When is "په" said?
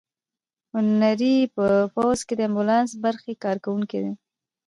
1.55-1.65